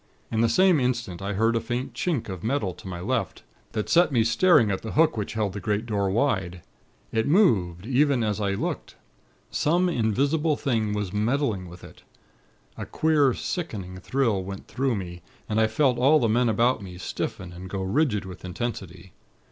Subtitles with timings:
[0.31, 3.87] In the same instant, I heard a faint chink of metal to my left, that
[3.87, 6.63] set me staring at the hook which held the great door wide.
[7.11, 8.95] It moved, even as I looked.
[9.51, 12.01] Some invisible thing was meddling with it.
[12.77, 16.97] A queer, sickening thrill went through me, and I felt all the men about me,
[16.97, 19.13] stiffen and go rigid with intensity.